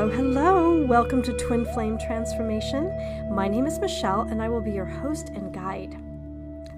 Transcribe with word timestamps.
Hello, 0.00 0.16
hello. 0.16 0.86
Welcome 0.86 1.20
to 1.24 1.34
Twin 1.34 1.66
Flame 1.74 1.98
Transformation. 1.98 2.90
My 3.30 3.48
name 3.48 3.66
is 3.66 3.78
Michele, 3.78 4.22
and 4.22 4.40
I 4.40 4.48
will 4.48 4.62
be 4.62 4.70
your 4.70 4.86
host 4.86 5.28
and 5.28 5.52
guide. 5.52 5.94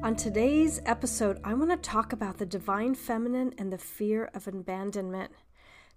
On 0.02 0.16
today's 0.16 0.80
episode, 0.86 1.38
I 1.44 1.54
want 1.54 1.70
to 1.70 1.76
talk 1.76 2.12
about 2.12 2.38
the 2.38 2.46
divine 2.46 2.96
feminine 2.96 3.54
and 3.56 3.72
the 3.72 3.78
fear 3.78 4.28
of 4.34 4.48
abandonment. 4.48 5.30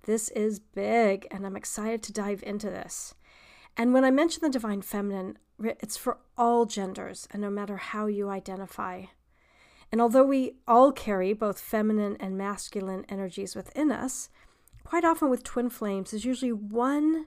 This 0.03 0.29
is 0.29 0.59
big, 0.59 1.25
and 1.31 1.47
I'm 1.47 1.55
excited 1.55 2.03
to 2.03 2.13
dive 2.13 2.43
into 2.43 2.69
this. 2.69 3.15
And 3.75 3.91
when 3.91 4.05
I 4.05 4.11
mention 4.11 4.41
the 4.43 4.49
divine 4.51 4.83
feminine, 4.83 5.39
it's 5.59 5.97
for 5.97 6.19
all 6.37 6.67
genders 6.67 7.27
and 7.31 7.41
no 7.41 7.49
matter 7.49 7.77
how 7.77 8.05
you 8.05 8.29
identify. 8.29 9.05
And 9.91 9.99
although 9.99 10.25
we 10.25 10.57
all 10.67 10.91
carry 10.91 11.33
both 11.33 11.59
feminine 11.59 12.17
and 12.19 12.37
masculine 12.37 13.03
energies 13.09 13.55
within 13.55 13.91
us, 13.91 14.29
quite 14.85 15.03
often 15.03 15.29
with 15.29 15.43
twin 15.43 15.69
flames, 15.69 16.11
there's 16.11 16.23
usually 16.23 16.53
one 16.53 17.25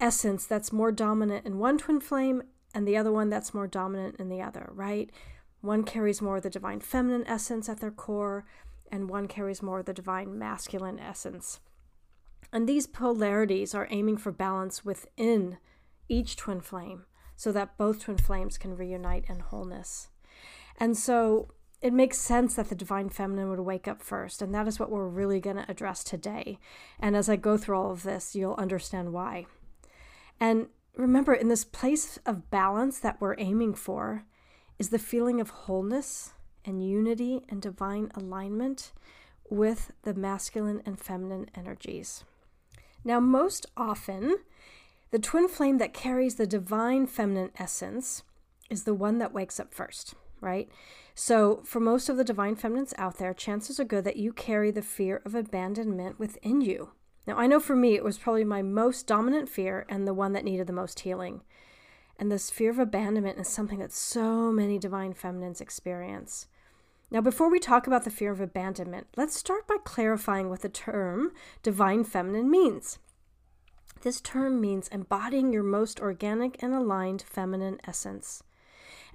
essence 0.00 0.46
that's 0.46 0.72
more 0.72 0.90
dominant 0.90 1.46
in 1.46 1.58
one 1.58 1.78
twin 1.78 2.00
flame 2.00 2.42
and 2.74 2.88
the 2.88 2.96
other 2.96 3.12
one 3.12 3.30
that's 3.30 3.54
more 3.54 3.66
dominant 3.66 4.16
in 4.18 4.28
the 4.28 4.40
other, 4.40 4.70
right? 4.72 5.10
One 5.60 5.84
carries 5.84 6.22
more 6.22 6.38
of 6.38 6.42
the 6.42 6.50
divine 6.50 6.80
feminine 6.80 7.26
essence 7.26 7.68
at 7.68 7.80
their 7.80 7.90
core, 7.90 8.46
and 8.90 9.10
one 9.10 9.28
carries 9.28 9.62
more 9.62 9.80
of 9.80 9.86
the 9.86 9.92
divine 9.92 10.38
masculine 10.38 10.98
essence. 10.98 11.60
And 12.52 12.68
these 12.68 12.86
polarities 12.86 13.74
are 13.74 13.86
aiming 13.90 14.16
for 14.16 14.32
balance 14.32 14.84
within 14.84 15.58
each 16.08 16.36
twin 16.36 16.60
flame 16.60 17.04
so 17.36 17.52
that 17.52 17.76
both 17.76 18.04
twin 18.04 18.16
flames 18.16 18.58
can 18.58 18.76
reunite 18.76 19.26
in 19.28 19.40
wholeness. 19.40 20.08
And 20.78 20.96
so 20.96 21.48
it 21.82 21.92
makes 21.92 22.18
sense 22.18 22.56
that 22.56 22.68
the 22.68 22.74
divine 22.74 23.08
feminine 23.08 23.48
would 23.48 23.60
wake 23.60 23.88
up 23.88 24.02
first, 24.02 24.42
and 24.42 24.54
that 24.54 24.68
is 24.68 24.78
what 24.78 24.90
we're 24.90 25.08
really 25.08 25.40
going 25.40 25.56
to 25.56 25.70
address 25.70 26.04
today. 26.04 26.58
And 26.98 27.16
as 27.16 27.28
I 27.28 27.36
go 27.36 27.56
through 27.56 27.78
all 27.78 27.90
of 27.90 28.02
this, 28.02 28.36
you'll 28.36 28.54
understand 28.54 29.12
why. 29.12 29.46
And 30.38 30.66
remember, 30.96 31.32
in 31.32 31.48
this 31.48 31.64
place 31.64 32.18
of 32.26 32.50
balance 32.50 32.98
that 32.98 33.20
we're 33.20 33.36
aiming 33.38 33.74
for 33.74 34.24
is 34.78 34.90
the 34.90 34.98
feeling 34.98 35.40
of 35.40 35.50
wholeness 35.50 36.32
and 36.64 36.86
unity 36.86 37.42
and 37.48 37.62
divine 37.62 38.10
alignment 38.14 38.92
with 39.48 39.92
the 40.02 40.14
masculine 40.14 40.82
and 40.84 40.98
feminine 41.00 41.50
energies. 41.54 42.24
Now, 43.04 43.20
most 43.20 43.66
often, 43.76 44.36
the 45.10 45.18
twin 45.18 45.48
flame 45.48 45.78
that 45.78 45.94
carries 45.94 46.36
the 46.36 46.46
divine 46.46 47.06
feminine 47.06 47.50
essence 47.58 48.22
is 48.68 48.84
the 48.84 48.94
one 48.94 49.18
that 49.18 49.32
wakes 49.32 49.58
up 49.58 49.74
first, 49.74 50.14
right? 50.40 50.68
So, 51.22 51.60
for 51.66 51.80
most 51.80 52.08
of 52.08 52.16
the 52.16 52.24
divine 52.24 52.56
feminines 52.56 52.94
out 52.96 53.18
there, 53.18 53.34
chances 53.34 53.78
are 53.78 53.84
good 53.84 54.04
that 54.04 54.16
you 54.16 54.32
carry 54.32 54.70
the 54.70 54.80
fear 54.80 55.20
of 55.26 55.34
abandonment 55.34 56.18
within 56.18 56.62
you. 56.62 56.92
Now, 57.26 57.36
I 57.36 57.46
know 57.46 57.60
for 57.60 57.76
me, 57.76 57.94
it 57.94 58.02
was 58.02 58.16
probably 58.16 58.42
my 58.42 58.62
most 58.62 59.06
dominant 59.06 59.46
fear 59.46 59.84
and 59.90 60.08
the 60.08 60.14
one 60.14 60.32
that 60.32 60.44
needed 60.44 60.66
the 60.66 60.72
most 60.72 61.00
healing. 61.00 61.42
And 62.18 62.32
this 62.32 62.48
fear 62.50 62.70
of 62.70 62.78
abandonment 62.78 63.38
is 63.38 63.48
something 63.48 63.80
that 63.80 63.92
so 63.92 64.50
many 64.50 64.78
divine 64.78 65.12
feminines 65.12 65.60
experience. 65.60 66.46
Now, 67.10 67.20
before 67.20 67.50
we 67.50 67.58
talk 67.58 67.86
about 67.86 68.04
the 68.04 68.10
fear 68.10 68.32
of 68.32 68.40
abandonment, 68.40 69.08
let's 69.14 69.36
start 69.36 69.68
by 69.68 69.76
clarifying 69.84 70.48
what 70.48 70.62
the 70.62 70.70
term 70.70 71.32
divine 71.62 72.02
feminine 72.02 72.50
means. 72.50 72.98
This 74.00 74.22
term 74.22 74.58
means 74.58 74.88
embodying 74.88 75.52
your 75.52 75.64
most 75.64 76.00
organic 76.00 76.62
and 76.62 76.72
aligned 76.72 77.20
feminine 77.20 77.78
essence. 77.86 78.42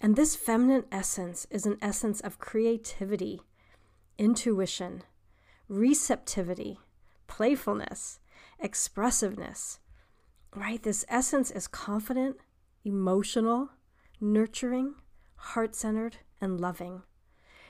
And 0.01 0.15
this 0.15 0.35
feminine 0.35 0.85
essence 0.91 1.47
is 1.49 1.65
an 1.65 1.77
essence 1.81 2.21
of 2.21 2.39
creativity, 2.39 3.41
intuition, 4.17 5.03
receptivity, 5.67 6.79
playfulness, 7.27 8.19
expressiveness. 8.59 9.79
Right? 10.55 10.81
This 10.81 11.05
essence 11.09 11.51
is 11.51 11.67
confident, 11.67 12.37
emotional, 12.83 13.69
nurturing, 14.21 14.95
heart 15.35 15.75
centered, 15.75 16.17
and 16.39 16.59
loving. 16.59 17.03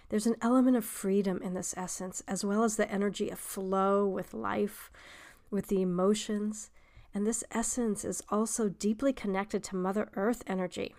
There's 0.09 0.28
an 0.28 0.36
element 0.42 0.78
of 0.78 0.86
freedom 0.86 1.42
in 1.42 1.56
this 1.56 1.74
essence, 1.75 2.22
as 2.28 2.46
well 2.46 2.63
as 2.63 2.75
the 2.75 2.92
energy 2.92 3.30
of 3.30 3.40
flow 3.40 4.06
with 4.06 4.34
life, 4.34 4.92
with 5.50 5.68
the 5.68 5.81
emotions. 5.81 6.69
And 7.13 7.25
this 7.25 7.44
essence 7.52 8.06
is 8.06 8.22
also 8.30 8.69
deeply 8.69 9.13
connected 9.13 9.63
to 9.66 9.75
Mother 9.75 10.09
Earth 10.16 10.44
energy. 10.46 10.94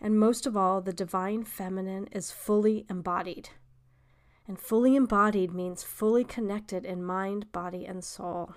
And 0.00 0.18
most 0.18 0.46
of 0.46 0.56
all, 0.56 0.80
the 0.80 0.92
divine 0.92 1.44
feminine 1.44 2.08
is 2.12 2.30
fully 2.30 2.86
embodied. 2.88 3.50
And 4.48 4.58
fully 4.58 4.96
embodied 4.96 5.52
means 5.52 5.82
fully 5.82 6.24
connected 6.24 6.84
in 6.84 7.04
mind, 7.04 7.52
body, 7.52 7.84
and 7.84 8.02
soul. 8.02 8.54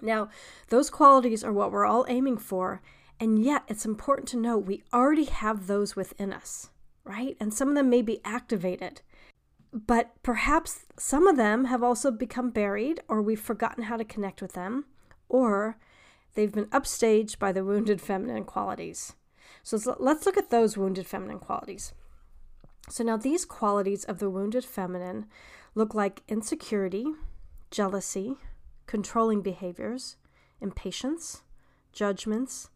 Now, 0.00 0.28
those 0.68 0.90
qualities 0.90 1.42
are 1.42 1.52
what 1.52 1.72
we're 1.72 1.86
all 1.86 2.04
aiming 2.08 2.38
for, 2.38 2.82
and 3.18 3.42
yet 3.42 3.64
it's 3.66 3.86
important 3.86 4.28
to 4.28 4.36
note 4.36 4.66
we 4.66 4.84
already 4.92 5.24
have 5.24 5.66
those 5.66 5.96
within 5.96 6.32
us, 6.32 6.70
right? 7.02 7.36
And 7.40 7.52
some 7.52 7.70
of 7.70 7.74
them 7.74 7.88
may 7.88 8.02
be 8.02 8.20
activated. 8.24 9.00
But 9.72 10.12
perhaps 10.22 10.84
some 10.98 11.26
of 11.26 11.36
them 11.36 11.64
have 11.64 11.82
also 11.82 12.10
become 12.10 12.50
buried, 12.50 13.00
or 13.08 13.22
we've 13.22 13.40
forgotten 13.40 13.84
how 13.84 13.96
to 13.96 14.04
connect 14.04 14.42
with 14.42 14.52
them, 14.52 14.84
or 15.28 15.78
they've 16.34 16.52
been 16.52 16.66
upstaged 16.66 17.38
by 17.38 17.52
the 17.52 17.64
wounded 17.64 18.00
feminine 18.00 18.44
qualities. 18.44 19.14
So 19.66 19.96
let's 19.98 20.24
look 20.26 20.36
at 20.36 20.50
those 20.50 20.76
wounded 20.76 21.08
feminine 21.08 21.40
qualities. 21.40 21.92
So 22.88 23.02
now 23.02 23.16
these 23.16 23.44
qualities 23.44 24.04
of 24.04 24.20
the 24.20 24.30
wounded 24.30 24.64
feminine 24.64 25.26
look 25.74 25.92
like 25.92 26.22
insecurity, 26.28 27.06
jealousy, 27.72 28.36
controlling 28.86 29.42
behaviors, 29.42 30.18
impatience, 30.60 31.42
judgments, 31.92 32.70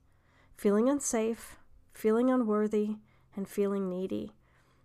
feeling 0.56 0.88
unsafe, 0.88 1.58
feeling 1.92 2.28
unworthy, 2.28 2.96
and 3.36 3.46
feeling 3.48 3.88
needy. 3.88 4.32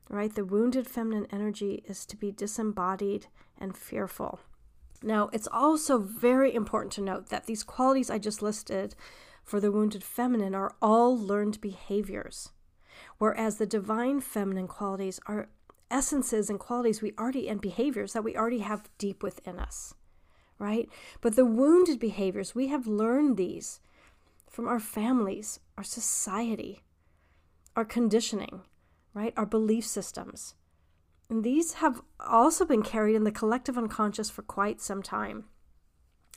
Right? 0.07 0.31
The 0.31 0.45
wounded 0.45 0.85
feminine 0.85 1.25
energy 1.31 1.83
is 1.87 2.05
to 2.05 2.15
be 2.15 2.31
disembodied 2.31 3.25
and 3.57 3.75
fearful. 3.75 4.41
Now, 5.01 5.31
it's 5.33 5.47
also 5.51 5.97
very 5.97 6.53
important 6.53 6.91
to 6.93 7.01
note 7.01 7.29
that 7.29 7.47
these 7.47 7.63
qualities 7.63 8.11
I 8.11 8.19
just 8.19 8.43
listed 8.43 8.93
for 9.45 9.59
the 9.59 9.71
wounded 9.71 10.03
feminine 10.03 10.55
are 10.55 10.75
all 10.81 11.17
learned 11.17 11.61
behaviors, 11.61 12.49
whereas 13.19 13.57
the 13.57 13.65
divine 13.65 14.19
feminine 14.19 14.67
qualities 14.67 15.19
are 15.27 15.47
essences 15.91 16.49
and 16.49 16.59
qualities 16.59 17.01
we 17.01 17.13
already 17.17 17.47
and 17.47 17.61
behaviors 17.61 18.13
that 18.13 18.23
we 18.23 18.35
already 18.35 18.59
have 18.59 18.89
deep 18.97 19.21
within 19.21 19.59
us, 19.59 19.93
right? 20.57 20.89
But 21.21 21.35
the 21.35 21.45
wounded 21.45 21.99
behaviors, 21.99 22.55
we 22.55 22.67
have 22.67 22.87
learned 22.87 23.37
these 23.37 23.79
from 24.49 24.67
our 24.67 24.79
families, 24.79 25.59
our 25.77 25.83
society, 25.83 26.81
our 27.75 27.85
conditioning, 27.85 28.61
right? 29.13 29.33
Our 29.37 29.45
belief 29.45 29.85
systems. 29.85 30.55
And 31.29 31.43
these 31.43 31.75
have 31.75 32.01
also 32.19 32.65
been 32.65 32.83
carried 32.83 33.15
in 33.15 33.23
the 33.23 33.31
collective 33.31 33.77
unconscious 33.77 34.29
for 34.29 34.41
quite 34.41 34.81
some 34.81 35.03
time. 35.03 35.45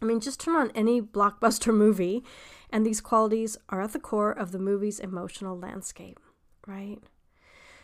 I 0.01 0.05
mean, 0.05 0.21
just 0.21 0.41
turn 0.41 0.57
on 0.57 0.71
any 0.75 1.01
blockbuster 1.01 1.75
movie, 1.85 2.25
and 2.71 2.85
these 2.85 3.01
qualities 3.01 3.57
are 3.69 3.81
at 3.81 3.93
the 3.93 3.99
core 3.99 4.33
of 4.33 4.53
the 4.53 4.59
movie's 4.59 5.01
emotional 5.01 5.59
landscape, 5.59 6.21
right? 6.67 6.99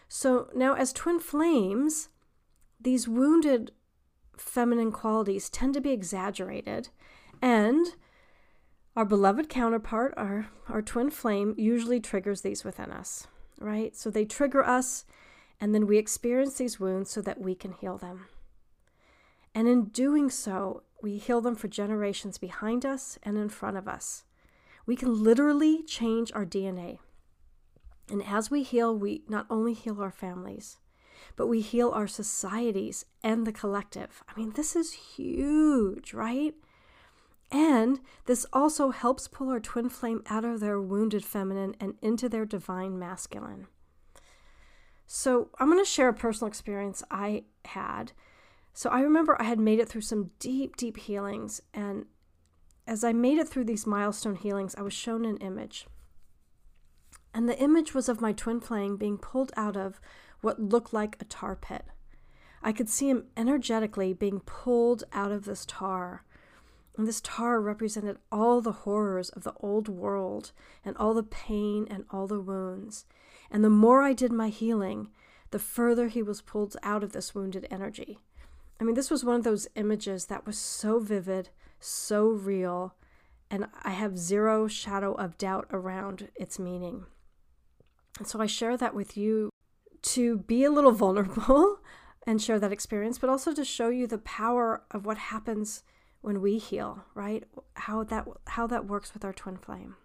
So 0.08 0.48
now, 0.54 0.74
as 0.74 0.92
twin 0.92 1.18
flames, 1.18 2.08
these 2.80 3.08
wounded 3.08 3.72
feminine 4.36 4.92
qualities 4.92 5.48
tend 5.48 5.74
to 5.74 5.80
be 5.80 5.90
exaggerated, 5.90 6.90
and 7.40 7.86
our 8.96 9.04
beloved 9.04 9.48
counterpart, 9.48 10.14
our, 10.16 10.48
our 10.68 10.82
twin 10.82 11.10
flame, 11.10 11.54
usually 11.58 11.98
triggers 11.98 12.42
these 12.42 12.62
within 12.62 12.92
us, 12.92 13.26
right? 13.58 13.96
So 13.96 14.10
they 14.10 14.24
trigger 14.24 14.64
us, 14.64 15.04
and 15.60 15.74
then 15.74 15.86
we 15.86 15.98
experience 15.98 16.54
these 16.54 16.78
wounds 16.78 17.10
so 17.10 17.20
that 17.22 17.40
we 17.40 17.54
can 17.54 17.72
heal 17.72 17.98
them. 17.98 18.26
And 19.54 19.68
in 19.68 19.86
doing 19.86 20.30
so, 20.30 20.82
we 21.04 21.18
heal 21.18 21.42
them 21.42 21.54
for 21.54 21.68
generations 21.68 22.38
behind 22.38 22.86
us 22.86 23.18
and 23.22 23.36
in 23.36 23.50
front 23.50 23.76
of 23.76 23.86
us. 23.86 24.24
We 24.86 24.96
can 24.96 25.22
literally 25.22 25.82
change 25.82 26.32
our 26.32 26.46
DNA. 26.46 26.98
And 28.08 28.22
as 28.26 28.50
we 28.50 28.62
heal, 28.62 28.96
we 28.96 29.22
not 29.28 29.46
only 29.50 29.74
heal 29.74 30.00
our 30.00 30.10
families, 30.10 30.78
but 31.36 31.46
we 31.46 31.60
heal 31.60 31.90
our 31.90 32.06
societies 32.06 33.04
and 33.22 33.46
the 33.46 33.52
collective. 33.52 34.22
I 34.26 34.38
mean, 34.38 34.52
this 34.52 34.74
is 34.74 34.92
huge, 34.92 36.14
right? 36.14 36.54
And 37.50 38.00
this 38.24 38.46
also 38.50 38.90
helps 38.90 39.28
pull 39.28 39.50
our 39.50 39.60
twin 39.60 39.90
flame 39.90 40.22
out 40.30 40.46
of 40.46 40.60
their 40.60 40.80
wounded 40.80 41.24
feminine 41.24 41.76
and 41.78 41.96
into 42.00 42.30
their 42.30 42.46
divine 42.46 42.98
masculine. 42.98 43.66
So, 45.06 45.50
I'm 45.60 45.68
going 45.68 45.84
to 45.84 45.84
share 45.84 46.08
a 46.08 46.14
personal 46.14 46.48
experience 46.48 47.02
I 47.10 47.44
had 47.66 48.12
so 48.74 48.90
I 48.90 49.00
remember 49.00 49.40
I 49.40 49.44
had 49.44 49.60
made 49.60 49.78
it 49.78 49.88
through 49.88 50.00
some 50.00 50.32
deep, 50.40 50.76
deep 50.76 50.96
healings. 50.96 51.62
And 51.72 52.06
as 52.88 53.04
I 53.04 53.12
made 53.12 53.38
it 53.38 53.48
through 53.48 53.64
these 53.64 53.86
milestone 53.86 54.34
healings, 54.34 54.74
I 54.74 54.82
was 54.82 54.92
shown 54.92 55.24
an 55.24 55.36
image. 55.36 55.86
And 57.32 57.48
the 57.48 57.58
image 57.58 57.94
was 57.94 58.08
of 58.08 58.20
my 58.20 58.32
twin 58.32 58.60
flame 58.60 58.96
being 58.96 59.16
pulled 59.16 59.52
out 59.56 59.76
of 59.76 60.00
what 60.40 60.60
looked 60.60 60.92
like 60.92 61.16
a 61.20 61.24
tar 61.24 61.54
pit. 61.54 61.84
I 62.62 62.72
could 62.72 62.88
see 62.88 63.08
him 63.08 63.26
energetically 63.36 64.12
being 64.12 64.40
pulled 64.40 65.04
out 65.12 65.30
of 65.30 65.44
this 65.44 65.64
tar. 65.66 66.24
And 66.96 67.06
this 67.06 67.20
tar 67.20 67.60
represented 67.60 68.18
all 68.32 68.60
the 68.60 68.72
horrors 68.72 69.30
of 69.30 69.44
the 69.44 69.54
old 69.60 69.88
world 69.88 70.50
and 70.84 70.96
all 70.96 71.14
the 71.14 71.22
pain 71.22 71.86
and 71.88 72.04
all 72.10 72.26
the 72.26 72.40
wounds. 72.40 73.04
And 73.50 73.62
the 73.62 73.70
more 73.70 74.02
I 74.02 74.14
did 74.14 74.32
my 74.32 74.48
healing, 74.48 75.10
the 75.50 75.58
further 75.60 76.08
he 76.08 76.22
was 76.22 76.40
pulled 76.40 76.76
out 76.82 77.04
of 77.04 77.12
this 77.12 77.34
wounded 77.34 77.68
energy. 77.70 78.18
I 78.80 78.84
mean, 78.84 78.94
this 78.94 79.10
was 79.10 79.24
one 79.24 79.36
of 79.36 79.44
those 79.44 79.68
images 79.76 80.26
that 80.26 80.46
was 80.46 80.58
so 80.58 80.98
vivid, 80.98 81.50
so 81.78 82.26
real, 82.26 82.94
and 83.50 83.66
I 83.82 83.90
have 83.90 84.18
zero 84.18 84.66
shadow 84.66 85.12
of 85.14 85.38
doubt 85.38 85.66
around 85.70 86.28
its 86.34 86.58
meaning. 86.58 87.06
And 88.18 88.26
so 88.26 88.40
I 88.40 88.46
share 88.46 88.76
that 88.76 88.94
with 88.94 89.16
you 89.16 89.50
to 90.02 90.38
be 90.38 90.64
a 90.64 90.70
little 90.70 90.92
vulnerable 91.04 91.78
and 92.26 92.40
share 92.40 92.58
that 92.58 92.72
experience, 92.72 93.18
but 93.18 93.30
also 93.30 93.52
to 93.54 93.64
show 93.64 93.88
you 93.88 94.06
the 94.06 94.18
power 94.18 94.82
of 94.90 95.06
what 95.06 95.18
happens 95.18 95.82
when 96.20 96.40
we 96.40 96.58
heal, 96.58 97.04
right? 97.14 97.44
How 97.74 98.02
that 98.04 98.26
how 98.46 98.66
that 98.66 98.86
works 98.86 99.12
with 99.12 99.24
our 99.24 99.32
twin 99.32 99.58
flame. 99.58 99.96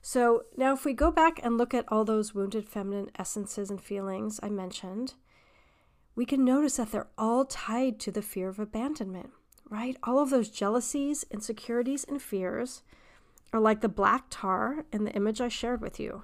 So 0.00 0.44
now 0.56 0.72
if 0.72 0.84
we 0.84 0.92
go 0.92 1.10
back 1.10 1.40
and 1.42 1.58
look 1.58 1.74
at 1.74 1.84
all 1.88 2.04
those 2.04 2.32
wounded 2.32 2.68
feminine 2.68 3.10
essences 3.18 3.70
and 3.70 3.80
feelings 3.80 4.38
I 4.40 4.50
mentioned, 4.50 5.14
we 6.16 6.24
can 6.24 6.44
notice 6.44 6.78
that 6.78 6.90
they're 6.90 7.10
all 7.16 7.44
tied 7.44 8.00
to 8.00 8.10
the 8.10 8.22
fear 8.22 8.48
of 8.48 8.58
abandonment, 8.58 9.30
right? 9.68 9.96
All 10.02 10.18
of 10.18 10.30
those 10.30 10.48
jealousies, 10.48 11.24
insecurities, 11.30 12.04
and 12.04 12.20
fears 12.20 12.82
are 13.52 13.60
like 13.60 13.82
the 13.82 13.88
black 13.88 14.24
tar 14.30 14.86
in 14.90 15.04
the 15.04 15.12
image 15.12 15.40
I 15.40 15.48
shared 15.48 15.82
with 15.82 16.00
you. 16.00 16.22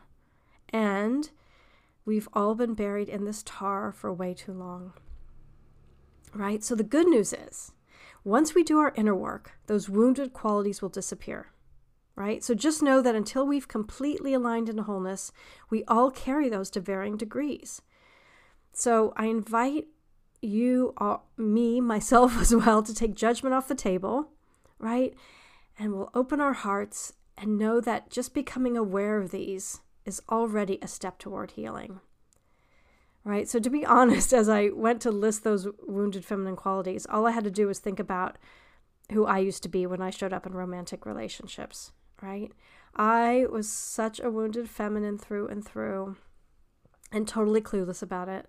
And 0.70 1.30
we've 2.06 2.28
all 2.32 2.54
been 2.54 2.74
buried 2.74 3.10
in 3.10 3.26
this 3.26 3.42
tar 3.44 3.92
for 3.92 4.12
way 4.12 4.32
too 4.32 4.52
long, 4.52 4.94
right? 6.34 6.64
So 6.64 6.74
the 6.74 6.82
good 6.82 7.06
news 7.06 7.34
is 7.34 7.72
once 8.24 8.54
we 8.54 8.64
do 8.64 8.78
our 8.78 8.94
inner 8.96 9.14
work, 9.14 9.52
those 9.66 9.90
wounded 9.90 10.32
qualities 10.32 10.80
will 10.80 10.88
disappear, 10.88 11.48
right? 12.16 12.42
So 12.42 12.54
just 12.54 12.82
know 12.82 13.02
that 13.02 13.14
until 13.14 13.46
we've 13.46 13.68
completely 13.68 14.32
aligned 14.32 14.70
in 14.70 14.78
wholeness, 14.78 15.32
we 15.68 15.84
all 15.84 16.10
carry 16.10 16.48
those 16.48 16.70
to 16.70 16.80
varying 16.80 17.18
degrees. 17.18 17.82
So 18.72 19.12
I 19.16 19.26
invite 19.26 19.86
you, 20.40 20.94
all, 20.96 21.28
me, 21.36 21.80
myself 21.80 22.38
as 22.40 22.54
well, 22.54 22.82
to 22.82 22.94
take 22.94 23.14
judgment 23.14 23.54
off 23.54 23.68
the 23.68 23.74
table, 23.74 24.28
right? 24.78 25.14
And 25.78 25.92
we'll 25.92 26.10
open 26.14 26.40
our 26.40 26.52
hearts 26.52 27.12
and 27.36 27.58
know 27.58 27.80
that 27.80 28.10
just 28.10 28.34
becoming 28.34 28.76
aware 28.76 29.18
of 29.18 29.30
these 29.30 29.80
is 30.04 30.20
already 30.28 30.78
a 30.82 30.88
step 30.88 31.18
toward 31.18 31.52
healing 31.52 32.00
right? 33.24 33.48
So, 33.48 33.58
to 33.58 33.70
be 33.70 33.84
honest, 33.86 34.32
as 34.32 34.48
I 34.48 34.68
went 34.68 35.00
to 35.02 35.10
list 35.10 35.44
those 35.44 35.68
wounded 35.86 36.24
feminine 36.24 36.56
qualities, 36.56 37.06
all 37.08 37.26
I 37.26 37.32
had 37.32 37.44
to 37.44 37.50
do 37.50 37.66
was 37.66 37.78
think 37.78 38.00
about 38.00 38.36
who 39.12 39.26
I 39.26 39.38
used 39.38 39.62
to 39.64 39.68
be 39.68 39.86
when 39.86 40.00
I 40.00 40.10
showed 40.10 40.32
up 40.32 40.46
in 40.46 40.52
romantic 40.52 41.04
relationships, 41.04 41.92
right? 42.20 42.52
I 42.94 43.46
was 43.50 43.70
such 43.70 44.20
a 44.20 44.30
wounded 44.30 44.68
feminine 44.68 45.18
through 45.18 45.48
and 45.48 45.64
through 45.64 46.16
and 47.10 47.28
totally 47.28 47.60
clueless 47.60 48.02
about 48.02 48.28
it, 48.28 48.48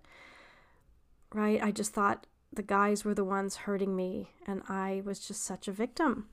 right? 1.33 1.62
I 1.62 1.71
just 1.71 1.94
thought 1.94 2.27
the 2.51 2.63
guys 2.63 3.03
were 3.03 3.13
the 3.13 3.24
ones 3.24 3.56
hurting 3.57 3.95
me 3.95 4.30
and 4.45 4.62
I 4.69 5.01
was 5.06 5.19
just 5.19 5.44
such 5.44 5.68
a 5.68 5.71
victim. 5.71 6.30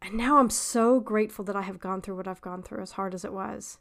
And 0.00 0.14
now 0.14 0.38
I'm 0.38 0.50
so 0.50 0.98
grateful 0.98 1.44
that 1.44 1.56
I 1.56 1.62
have 1.62 1.78
gone 1.78 2.02
through 2.02 2.16
what 2.16 2.26
I've 2.26 2.40
gone 2.40 2.62
through, 2.62 2.82
as 2.82 2.92
hard 2.92 3.14
as 3.14 3.24
it 3.24 3.32
was 3.32 3.78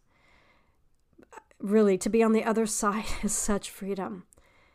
really, 1.62 1.98
to 1.98 2.10
be 2.10 2.24
on 2.24 2.34
the 2.34 2.44
other 2.44 2.66
side 2.66 3.06
is 3.24 3.34
such 3.34 3.70
freedom. 3.70 4.24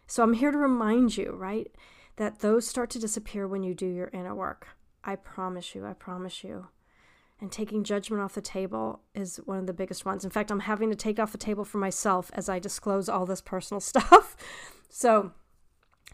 So 0.07 0.23
I'm 0.23 0.35
here 0.35 0.51
to 0.51 0.59
remind 0.59 1.17
you, 1.17 1.33
right, 1.33 1.71
that 2.17 2.39
those 2.39 2.67
start 2.67 2.91
to 2.91 2.99
disappear 2.99 3.47
when 3.47 3.63
you 3.63 3.75
do 3.75 3.87
your 3.87 4.11
inner 4.13 4.35
work. 4.35 4.69
I 5.05 5.17
promise 5.17 5.75
you, 5.75 5.85
I 5.85 5.93
promise 5.93 6.45
you. 6.45 6.69
And 7.41 7.53
taking 7.53 7.85
judgment 7.85 8.23
off 8.23 8.35
the 8.35 8.41
table 8.41 9.01
is 9.15 9.37
one 9.45 9.59
of 9.59 9.67
the 9.67 9.75
biggest 9.75 10.07
ones. 10.07 10.25
In 10.25 10.31
fact, 10.31 10.51
I'm 10.51 10.61
having 10.61 10.89
to 10.89 10.97
take 10.97 11.19
off 11.19 11.33
the 11.33 11.39
table 11.39 11.65
for 11.65 11.77
myself 11.79 12.31
as 12.33 12.49
I 12.49 12.59
disclose 12.59 13.09
all 13.09 13.27
this 13.27 13.43
personal 13.43 13.81
stuff. 13.83 14.37
so, 14.89 15.33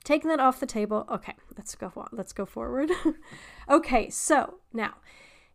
taking 0.03 0.29
that 0.31 0.41
off 0.41 0.61
the 0.61 0.67
table. 0.67 1.07
Okay, 1.11 1.35
let's 1.57 1.75
go 1.75 1.93
let's 2.13 2.33
go 2.33 2.45
forward. 2.47 2.91
okay, 3.71 4.11
so 4.11 4.59
now 4.73 4.95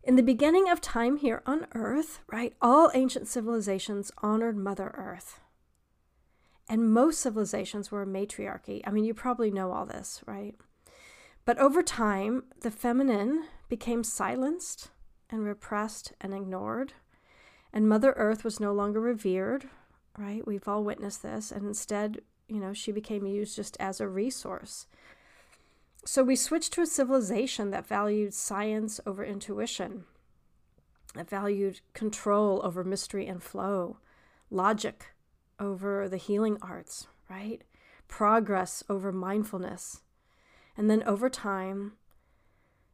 in 0.02 0.16
the 0.16 0.22
beginning 0.22 0.70
of 0.70 0.80
time 0.80 1.18
here 1.18 1.42
on 1.44 1.66
earth, 1.74 2.20
right, 2.32 2.54
all 2.62 2.90
ancient 2.94 3.28
civilizations 3.28 4.10
honored 4.22 4.56
Mother 4.56 4.94
Earth. 4.96 5.40
And 6.68 6.92
most 6.92 7.20
civilizations 7.20 7.90
were 7.90 8.02
a 8.02 8.06
matriarchy. 8.06 8.82
I 8.86 8.90
mean, 8.90 9.04
you 9.04 9.14
probably 9.14 9.50
know 9.50 9.72
all 9.72 9.86
this, 9.86 10.22
right? 10.26 10.54
But 11.44 11.58
over 11.58 11.82
time, 11.82 12.44
the 12.60 12.70
feminine 12.70 13.44
became 13.68 14.04
silenced 14.04 14.90
and 15.30 15.44
repressed 15.44 16.12
and 16.20 16.34
ignored. 16.34 16.94
And 17.72 17.88
Mother 17.88 18.12
Earth 18.16 18.44
was 18.44 18.60
no 18.60 18.72
longer 18.72 19.00
revered, 19.00 19.68
right? 20.16 20.46
We've 20.46 20.68
all 20.68 20.84
witnessed 20.84 21.22
this. 21.22 21.50
And 21.50 21.66
instead, 21.66 22.20
you 22.48 22.58
know, 22.58 22.72
she 22.72 22.92
became 22.92 23.26
used 23.26 23.54
just 23.54 23.76
as 23.78 24.00
a 24.00 24.08
resource. 24.08 24.86
So 26.04 26.24
we 26.24 26.36
switched 26.36 26.72
to 26.72 26.82
a 26.82 26.86
civilization 26.86 27.70
that 27.70 27.86
valued 27.86 28.32
science 28.32 29.00
over 29.06 29.24
intuition, 29.24 30.04
that 31.14 31.28
valued 31.28 31.80
control 31.92 32.60
over 32.64 32.82
mystery 32.82 33.26
and 33.26 33.42
flow, 33.42 33.98
logic 34.50 35.14
over 35.60 36.08
the 36.08 36.16
healing 36.16 36.56
arts, 36.62 37.06
right? 37.28 37.62
Progress 38.06 38.82
over 38.88 39.12
mindfulness. 39.12 40.00
And 40.76 40.88
then 40.88 41.02
over 41.02 41.28
time, 41.28 41.92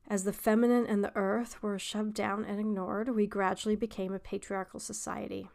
as 0.09 0.25
the 0.25 0.33
feminine 0.33 0.87
and 0.87 1.05
the 1.05 1.15
earth 1.15 1.63
were 1.63 1.79
shoved 1.79 2.15
down 2.15 2.45
and 2.45 2.59
ignored, 2.59 3.15
we 3.15 3.27
gradually 3.27 3.77
became 3.77 4.13
a 4.13 4.19
patriarchal 4.19 4.81
society. 4.81 5.49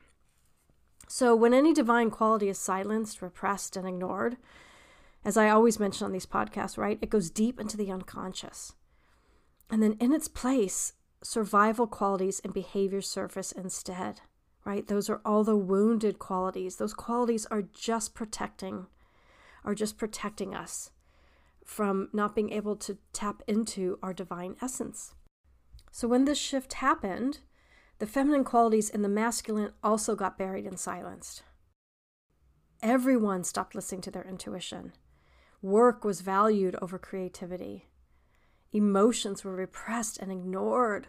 So, 1.08 1.36
when 1.36 1.54
any 1.54 1.74
divine 1.74 2.12
quality 2.12 2.50
is 2.50 2.60
silenced, 2.60 3.22
repressed, 3.22 3.76
and 3.76 3.88
ignored, 3.88 4.38
as 5.26 5.38
I 5.38 5.50
always 5.50 5.80
mention 5.80 6.06
on 6.06 6.12
these 6.12 6.26
podcasts, 6.26 6.78
right? 6.78 7.00
It 7.02 7.10
goes 7.10 7.30
deep 7.30 7.60
into 7.60 7.78
the 7.78 7.92
unconscious. 7.92 8.74
And 9.70 9.84
then 9.84 9.94
in 10.00 10.14
its 10.14 10.28
place, 10.28 10.94
survival 11.22 11.88
qualities 11.88 12.40
and 12.44 12.54
behavior 12.54 13.02
surface 13.02 13.52
instead, 13.52 14.22
right? 14.66 14.88
Those 14.88 15.10
are 15.10 15.22
all 15.26 15.44
the 15.44 15.58
wounded 15.58 16.20
qualities. 16.20 16.78
Those 16.78 16.94
qualities 16.94 17.46
are 17.48 17.62
just 17.62 18.14
protecting, 18.14 18.88
are 19.64 19.76
just 19.76 19.98
protecting 19.98 20.56
us 20.56 20.92
from 21.66 22.10
not 22.14 22.34
being 22.34 22.52
able 22.52 22.76
to 22.76 22.98
tap 23.14 23.44
into 23.48 24.00
our 24.02 24.14
divine 24.14 24.56
essence. 24.62 25.14
So 25.92 26.08
when 26.08 26.26
this 26.26 26.38
shift 26.38 26.74
happened, 26.74 27.40
the 28.00 28.08
feminine 28.08 28.46
qualities 28.46 28.90
in 28.90 29.02
the 29.02 29.10
masculine 29.10 29.72
also 29.84 30.16
got 30.16 30.38
buried 30.38 30.66
and 30.66 30.80
silenced. 30.80 31.44
Everyone 32.82 33.44
stopped 33.44 33.76
listening 33.76 34.02
to 34.02 34.12
their 34.12 34.24
intuition. 34.24 34.94
Work 35.62 36.06
was 36.06 36.22
valued 36.22 36.78
over 36.82 36.98
creativity. 36.98 37.88
Emotions 38.72 39.44
were 39.44 39.56
repressed 39.56 40.18
and 40.18 40.32
ignored, 40.32 41.08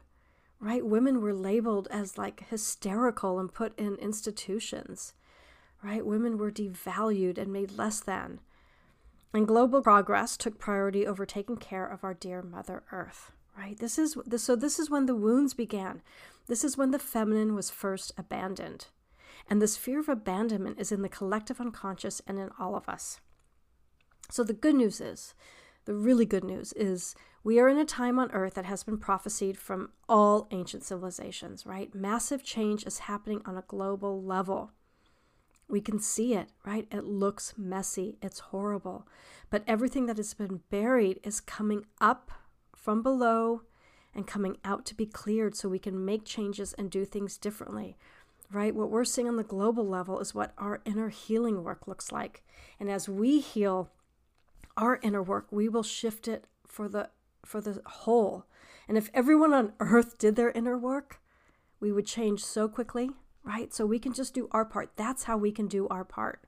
right? 0.58 0.84
Women 0.84 1.20
were 1.20 1.32
labeled 1.32 1.86
as 1.92 2.18
like 2.18 2.48
hysterical 2.48 3.38
and 3.38 3.52
put 3.52 3.78
in 3.78 3.94
institutions, 3.96 5.14
right? 5.84 6.04
Women 6.04 6.38
were 6.38 6.50
devalued 6.50 7.38
and 7.38 7.52
made 7.52 7.78
less 7.78 8.00
than. 8.00 8.40
And 9.32 9.46
global 9.46 9.80
progress 9.80 10.36
took 10.36 10.58
priority 10.58 11.06
over 11.06 11.24
taking 11.24 11.56
care 11.56 11.86
of 11.86 12.02
our 12.02 12.14
dear 12.14 12.42
Mother 12.42 12.82
Earth, 12.90 13.30
right? 13.60 13.78
This 13.78 13.98
is 13.98 14.16
so 14.36 14.56
this 14.56 14.78
is 14.78 14.90
when 14.90 15.06
the 15.06 15.14
wounds 15.14 15.54
began. 15.54 16.02
This 16.46 16.64
is 16.64 16.78
when 16.78 16.90
the 16.90 16.98
feminine 16.98 17.54
was 17.54 17.70
first 17.70 18.12
abandoned. 18.16 18.86
And 19.48 19.60
this 19.60 19.76
fear 19.76 20.00
of 20.00 20.08
abandonment 20.08 20.80
is 20.80 20.92
in 20.92 21.02
the 21.02 21.08
collective 21.08 21.60
unconscious 21.60 22.22
and 22.26 22.38
in 22.38 22.50
all 22.58 22.74
of 22.74 22.88
us. 22.88 23.20
So 24.30 24.42
the 24.44 24.52
good 24.52 24.74
news 24.74 25.00
is, 25.00 25.34
the 25.84 25.94
really 25.94 26.24
good 26.24 26.44
news 26.44 26.72
is 26.74 27.14
we 27.42 27.58
are 27.58 27.68
in 27.68 27.78
a 27.78 27.84
time 27.84 28.18
on 28.18 28.30
earth 28.32 28.54
that 28.54 28.64
has 28.64 28.84
been 28.84 28.98
prophesied 28.98 29.58
from 29.58 29.90
all 30.08 30.46
ancient 30.50 30.84
civilizations, 30.84 31.66
right? 31.66 31.94
Massive 31.94 32.44
change 32.44 32.86
is 32.86 33.00
happening 33.00 33.42
on 33.44 33.56
a 33.56 33.64
global 33.66 34.22
level. 34.22 34.70
We 35.68 35.80
can 35.80 36.00
see 36.00 36.34
it, 36.34 36.50
right? 36.64 36.86
It 36.90 37.04
looks 37.04 37.54
messy, 37.56 38.18
it's 38.22 38.40
horrible. 38.40 39.06
But 39.50 39.64
everything 39.66 40.06
that 40.06 40.16
has 40.16 40.34
been 40.34 40.60
buried 40.70 41.20
is 41.22 41.40
coming 41.40 41.86
up 42.00 42.30
from 42.74 43.02
below 43.02 43.62
and 44.14 44.26
coming 44.26 44.56
out 44.64 44.84
to 44.86 44.94
be 44.94 45.06
cleared 45.06 45.54
so 45.54 45.68
we 45.68 45.78
can 45.78 46.04
make 46.04 46.24
changes 46.24 46.72
and 46.74 46.90
do 46.90 47.04
things 47.04 47.38
differently 47.38 47.96
right? 48.52 48.74
What 48.74 48.90
we're 48.90 49.04
seeing 49.04 49.28
on 49.28 49.36
the 49.36 49.44
global 49.44 49.86
level 49.86 50.18
is 50.20 50.34
what 50.34 50.52
our 50.58 50.80
inner 50.84 51.08
healing 51.08 51.62
work 51.62 51.86
looks 51.86 52.10
like. 52.10 52.42
And 52.78 52.90
as 52.90 53.08
we 53.08 53.40
heal 53.40 53.90
our 54.76 54.98
inner 55.02 55.22
work, 55.22 55.46
we 55.50 55.68
will 55.68 55.82
shift 55.82 56.26
it 56.26 56.46
for 56.66 56.88
the 56.88 57.10
for 57.44 57.60
the 57.60 57.80
whole. 57.86 58.46
And 58.88 58.98
if 58.98 59.10
everyone 59.14 59.54
on 59.54 59.72
earth 59.80 60.18
did 60.18 60.36
their 60.36 60.50
inner 60.50 60.76
work, 60.76 61.20
we 61.78 61.92
would 61.92 62.06
change 62.06 62.44
so 62.44 62.68
quickly, 62.68 63.10
right? 63.44 63.72
So 63.72 63.86
we 63.86 63.98
can 63.98 64.12
just 64.12 64.34
do 64.34 64.48
our 64.50 64.64
part. 64.64 64.90
That's 64.96 65.24
how 65.24 65.36
we 65.36 65.52
can 65.52 65.68
do 65.68 65.86
our 65.88 66.04
part. 66.04 66.40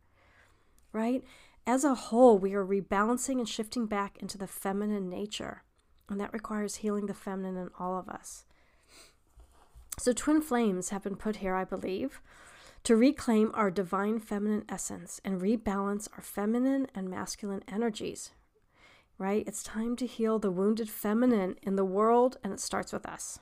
Right? 0.93 1.25
As 1.67 1.85
a 1.85 1.95
whole, 1.95 2.39
we 2.39 2.55
are 2.55 2.67
rebalancing 2.67 3.39
and 3.39 3.49
shifting 3.49 3.87
back 3.87 4.19
into 4.19 4.37
the 4.37 4.49
feminine 4.49 5.09
nature. 5.09 5.63
And 6.09 6.21
that 6.21 6.33
requires 6.33 6.77
healing 6.77 7.07
the 7.07 7.15
feminine 7.15 7.57
in 7.57 7.71
all 7.79 7.99
of 7.99 8.09
us. 8.09 8.45
So, 9.99 10.13
twin 10.13 10.41
flames 10.41 10.89
have 10.89 11.03
been 11.05 11.17
put 11.17 11.37
here, 11.37 11.55
I 11.55 11.65
believe, 11.65 12.21
to 12.85 12.97
reclaim 12.97 13.53
our 13.55 13.71
divine 13.71 14.19
feminine 14.19 14.65
essence 14.69 15.21
and 15.25 15.41
rebalance 15.41 16.09
our 16.15 16.23
feminine 16.23 16.87
and 16.95 17.09
masculine 17.09 17.63
energies. 17.69 18.31
Right? 19.19 19.45
It's 19.47 19.63
time 19.63 19.95
to 19.97 20.07
heal 20.07 20.39
the 20.39 20.51
wounded 20.51 20.91
feminine 20.91 21.57
in 21.63 21.77
the 21.77 21.85
world, 21.85 22.39
and 22.43 22.53
it 22.53 22.61
starts 22.61 22.93
with 22.93 23.07
us. 23.07 23.39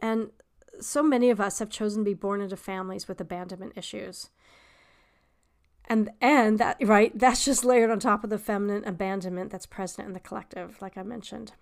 And 0.00 0.30
so 0.80 1.02
many 1.02 1.30
of 1.30 1.40
us 1.40 1.58
have 1.58 1.70
chosen 1.70 2.04
to 2.04 2.10
be 2.10 2.14
born 2.14 2.40
into 2.40 2.56
families 2.56 3.08
with 3.08 3.20
abandonment 3.20 3.72
issues. 3.76 4.30
And 5.88 6.10
and 6.20 6.58
that 6.58 6.76
right, 6.80 7.16
that's 7.18 7.44
just 7.44 7.64
layered 7.64 7.90
on 7.90 7.98
top 7.98 8.22
of 8.22 8.30
the 8.30 8.38
feminine 8.38 8.84
abandonment 8.84 9.50
that's 9.50 9.66
present 9.66 10.06
in 10.06 10.14
the 10.14 10.20
collective, 10.20 10.80
like 10.80 10.96
I 10.96 11.02
mentioned. 11.02 11.52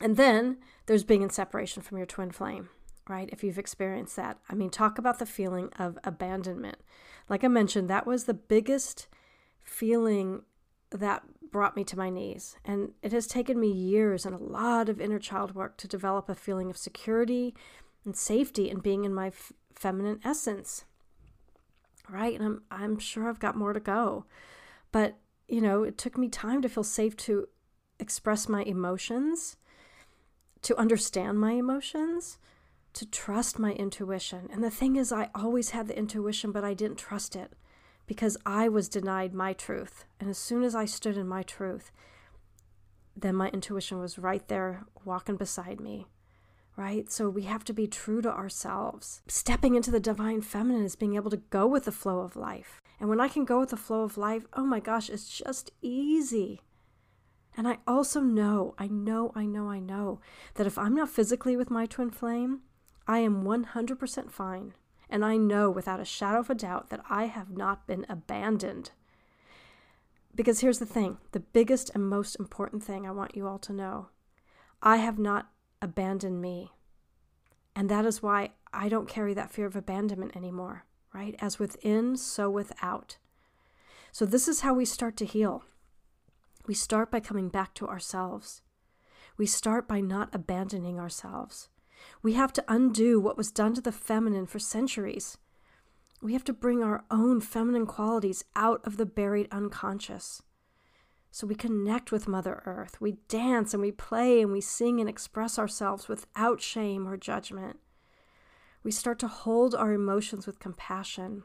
And 0.00 0.16
then 0.16 0.58
there's 0.86 1.04
being 1.04 1.22
in 1.22 1.30
separation 1.30 1.82
from 1.82 1.96
your 1.96 2.06
twin 2.06 2.30
flame 2.30 2.68
right? 3.08 3.28
If 3.32 3.44
you've 3.44 3.58
experienced 3.58 4.16
that. 4.16 4.38
I 4.48 4.54
mean, 4.54 4.70
talk 4.70 4.98
about 4.98 5.18
the 5.18 5.26
feeling 5.26 5.70
of 5.78 5.98
abandonment. 6.04 6.78
Like 7.28 7.44
I 7.44 7.48
mentioned, 7.48 7.88
that 7.88 8.06
was 8.06 8.24
the 8.24 8.34
biggest 8.34 9.08
feeling 9.62 10.42
that 10.90 11.22
brought 11.50 11.76
me 11.76 11.84
to 11.84 11.98
my 11.98 12.10
knees. 12.10 12.56
And 12.64 12.92
it 13.02 13.12
has 13.12 13.26
taken 13.26 13.60
me 13.60 13.70
years 13.70 14.26
and 14.26 14.34
a 14.34 14.42
lot 14.42 14.88
of 14.88 15.00
inner 15.00 15.18
child 15.18 15.54
work 15.54 15.76
to 15.78 15.88
develop 15.88 16.28
a 16.28 16.34
feeling 16.34 16.70
of 16.70 16.76
security 16.76 17.54
and 18.04 18.16
safety 18.16 18.70
and 18.70 18.82
being 18.82 19.04
in 19.04 19.14
my 19.14 19.28
f- 19.28 19.52
feminine 19.74 20.20
essence. 20.24 20.84
Right? 22.08 22.38
And 22.38 22.44
I'm 22.44 22.62
I'm 22.70 22.98
sure 22.98 23.28
I've 23.28 23.40
got 23.40 23.56
more 23.56 23.72
to 23.72 23.80
go. 23.80 24.26
But, 24.92 25.16
you 25.48 25.60
know, 25.60 25.82
it 25.82 25.98
took 25.98 26.16
me 26.16 26.28
time 26.28 26.62
to 26.62 26.68
feel 26.68 26.84
safe 26.84 27.16
to 27.18 27.48
express 27.98 28.48
my 28.48 28.62
emotions, 28.62 29.56
to 30.62 30.78
understand 30.78 31.38
my 31.38 31.52
emotions, 31.52 32.38
to 32.94 33.06
trust 33.06 33.58
my 33.58 33.72
intuition. 33.72 34.48
And 34.52 34.64
the 34.64 34.70
thing 34.70 34.96
is, 34.96 35.12
I 35.12 35.30
always 35.34 35.70
had 35.70 35.86
the 35.86 35.98
intuition, 35.98 36.52
but 36.52 36.64
I 36.64 36.74
didn't 36.74 36.98
trust 36.98 37.36
it 37.36 37.52
because 38.06 38.36
I 38.46 38.68
was 38.68 38.88
denied 38.88 39.34
my 39.34 39.52
truth. 39.52 40.04
And 40.18 40.30
as 40.30 40.38
soon 40.38 40.62
as 40.62 40.74
I 40.74 40.84
stood 40.84 41.16
in 41.16 41.28
my 41.28 41.42
truth, 41.42 41.90
then 43.16 43.34
my 43.34 43.48
intuition 43.48 43.98
was 43.98 44.18
right 44.18 44.46
there 44.48 44.84
walking 45.04 45.36
beside 45.36 45.80
me. 45.80 46.06
Right? 46.76 47.10
So 47.10 47.30
we 47.30 47.42
have 47.42 47.64
to 47.64 47.72
be 47.72 47.86
true 47.86 48.20
to 48.20 48.30
ourselves. 48.30 49.22
Stepping 49.28 49.74
into 49.74 49.90
the 49.90 49.98
divine 49.98 50.42
feminine 50.42 50.84
is 50.84 50.94
being 50.94 51.16
able 51.16 51.30
to 51.30 51.38
go 51.38 51.66
with 51.66 51.86
the 51.86 51.92
flow 51.92 52.20
of 52.20 52.36
life. 52.36 52.82
And 53.00 53.08
when 53.08 53.20
I 53.20 53.28
can 53.28 53.46
go 53.46 53.60
with 53.60 53.70
the 53.70 53.78
flow 53.78 54.02
of 54.02 54.18
life, 54.18 54.44
oh 54.52 54.64
my 54.64 54.80
gosh, 54.80 55.08
it's 55.08 55.28
just 55.28 55.70
easy. 55.80 56.60
And 57.56 57.66
I 57.66 57.78
also 57.86 58.20
know, 58.20 58.74
I 58.78 58.86
know, 58.86 59.32
I 59.34 59.46
know, 59.46 59.70
I 59.70 59.78
know 59.78 60.20
that 60.54 60.66
if 60.66 60.76
I'm 60.76 60.94
not 60.94 61.08
physically 61.08 61.56
with 61.56 61.70
my 61.70 61.86
twin 61.86 62.10
flame, 62.10 62.60
I 63.08 63.20
am 63.20 63.44
100% 63.44 64.30
fine, 64.30 64.74
and 65.08 65.24
I 65.24 65.36
know 65.36 65.70
without 65.70 66.00
a 66.00 66.04
shadow 66.04 66.40
of 66.40 66.50
a 66.50 66.54
doubt 66.54 66.90
that 66.90 67.02
I 67.08 67.26
have 67.26 67.50
not 67.50 67.86
been 67.86 68.04
abandoned. 68.08 68.90
Because 70.34 70.60
here's 70.60 70.80
the 70.80 70.86
thing 70.86 71.16
the 71.32 71.40
biggest 71.40 71.90
and 71.94 72.08
most 72.08 72.36
important 72.36 72.82
thing 72.82 73.06
I 73.06 73.10
want 73.10 73.34
you 73.34 73.46
all 73.46 73.58
to 73.60 73.72
know 73.72 74.08
I 74.82 74.98
have 74.98 75.18
not 75.18 75.48
abandoned 75.80 76.42
me. 76.42 76.72
And 77.74 77.88
that 77.88 78.04
is 78.04 78.22
why 78.22 78.50
I 78.72 78.88
don't 78.88 79.08
carry 79.08 79.32
that 79.34 79.50
fear 79.50 79.66
of 79.66 79.76
abandonment 79.76 80.36
anymore, 80.36 80.84
right? 81.14 81.34
As 81.40 81.58
within, 81.58 82.16
so 82.16 82.50
without. 82.50 83.16
So, 84.12 84.24
this 84.24 84.48
is 84.48 84.60
how 84.60 84.74
we 84.74 84.84
start 84.84 85.16
to 85.18 85.26
heal. 85.26 85.64
We 86.66 86.74
start 86.74 87.12
by 87.12 87.20
coming 87.20 87.48
back 87.48 87.74
to 87.74 87.86
ourselves. 87.86 88.62
We 89.36 89.46
start 89.46 89.86
by 89.86 90.00
not 90.00 90.34
abandoning 90.34 90.98
ourselves. 90.98 91.68
We 92.22 92.32
have 92.32 92.52
to 92.54 92.64
undo 92.66 93.20
what 93.20 93.36
was 93.36 93.52
done 93.52 93.74
to 93.74 93.80
the 93.80 93.92
feminine 93.92 94.46
for 94.46 94.58
centuries. 94.58 95.38
We 96.20 96.32
have 96.32 96.44
to 96.44 96.52
bring 96.52 96.82
our 96.82 97.04
own 97.10 97.40
feminine 97.40 97.86
qualities 97.86 98.44
out 98.56 98.80
of 98.84 98.96
the 98.96 99.06
buried 99.06 99.48
unconscious. 99.52 100.42
So 101.30 101.46
we 101.46 101.54
connect 101.54 102.10
with 102.10 102.26
Mother 102.26 102.62
Earth. 102.66 103.00
We 103.00 103.18
dance 103.28 103.72
and 103.74 103.82
we 103.82 103.92
play 103.92 104.40
and 104.40 104.50
we 104.50 104.60
sing 104.60 105.00
and 105.00 105.08
express 105.08 105.58
ourselves 105.58 106.08
without 106.08 106.60
shame 106.62 107.06
or 107.06 107.16
judgment. 107.16 107.78
We 108.82 108.90
start 108.90 109.18
to 109.20 109.28
hold 109.28 109.74
our 109.74 109.92
emotions 109.92 110.46
with 110.46 110.58
compassion. 110.58 111.44